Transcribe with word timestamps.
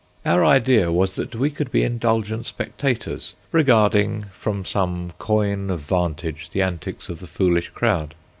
Our 0.25 0.43
idea 0.43 0.91
was 0.91 1.15
that 1.17 1.35
we 1.35 1.51
could 1.51 1.69
be 1.69 1.83
indulgent 1.83 2.47
spectators, 2.47 3.35
regarding 3.51 4.25
from 4.33 4.65
some 4.65 5.11
coign 5.19 5.69
of 5.69 5.81
vantage 5.81 6.49
the 6.49 6.63
antics 6.63 7.07
of 7.07 7.19
the 7.19 7.27
foolish 7.27 7.69
crowd. 7.69 8.15